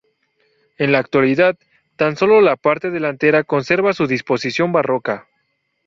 En 0.79 0.91
la 0.93 0.97
actualidad, 0.97 1.59
tan 1.95 2.17
sólo 2.17 2.41
la 2.41 2.55
parte 2.55 2.89
delantera 2.89 3.43
conserva 3.43 3.93
su 3.93 4.07
disposición 4.07 4.71
barroca. 4.71 5.27